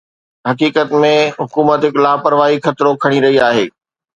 [0.49, 3.69] حقيقت ۾، حڪومت هڪ لاپرواهي خطرو کڻي رهي آهي